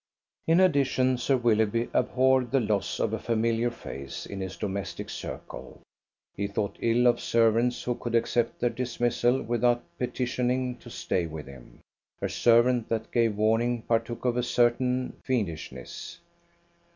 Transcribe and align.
In 0.47 0.59
addition, 0.59 1.19
Sir 1.19 1.37
Willoughby 1.37 1.87
abhorred 1.93 2.49
the 2.49 2.59
loss 2.59 2.99
of 2.99 3.13
a 3.13 3.19
familiar 3.19 3.69
face 3.69 4.25
in 4.25 4.41
his 4.41 4.57
domestic 4.57 5.11
circle. 5.11 5.79
He 6.35 6.47
thought 6.47 6.75
ill 6.81 7.05
of 7.05 7.19
servants 7.19 7.83
who 7.83 7.93
could 7.93 8.15
accept 8.15 8.59
their 8.59 8.71
dismissal 8.71 9.43
without 9.43 9.83
petitioning 9.99 10.77
to 10.77 10.89
stay 10.89 11.27
with 11.27 11.45
him. 11.45 11.81
A 12.19 12.29
servant 12.29 12.89
that 12.89 13.11
gave 13.11 13.37
warning 13.37 13.83
partook 13.83 14.25
of 14.25 14.37
a 14.37 14.41
certain 14.41 15.17
fiendishness. 15.23 16.17